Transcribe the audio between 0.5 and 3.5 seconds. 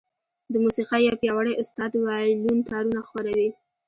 د موسيقۍ يو پياوړی استاد د وايلون تارونه ښوروي.